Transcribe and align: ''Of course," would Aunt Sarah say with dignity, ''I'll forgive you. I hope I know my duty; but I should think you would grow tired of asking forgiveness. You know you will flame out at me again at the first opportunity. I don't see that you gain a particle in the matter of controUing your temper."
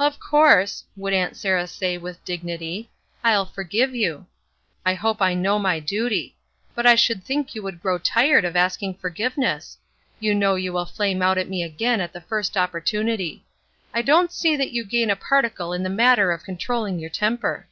''Of 0.00 0.18
course," 0.18 0.82
would 0.96 1.12
Aunt 1.12 1.36
Sarah 1.36 1.66
say 1.68 1.98
with 1.98 2.24
dignity, 2.24 2.88
''I'll 3.22 3.44
forgive 3.44 3.92
you. 3.94 4.24
I 4.86 4.94
hope 4.96 5.20
I 5.20 5.34
know 5.36 5.58
my 5.60 5.76
duty; 5.78 6.38
but 6.74 6.86
I 6.88 6.94
should 6.96 7.20
think 7.22 7.52
you 7.54 7.60
would 7.64 7.82
grow 7.84 7.98
tired 8.00 8.46
of 8.48 8.56
asking 8.56 8.94
forgiveness. 8.96 9.76
You 10.24 10.32
know 10.34 10.54
you 10.56 10.72
will 10.72 10.86
flame 10.88 11.20
out 11.20 11.36
at 11.36 11.50
me 11.52 11.60
again 11.62 12.00
at 12.00 12.14
the 12.16 12.22
first 12.24 12.56
opportunity. 12.56 13.44
I 13.92 14.00
don't 14.00 14.32
see 14.32 14.56
that 14.56 14.72
you 14.72 14.86
gain 14.88 15.10
a 15.12 15.16
particle 15.20 15.74
in 15.76 15.82
the 15.84 15.90
matter 15.92 16.32
of 16.32 16.46
controUing 16.48 16.98
your 16.98 17.10
temper." 17.12 17.68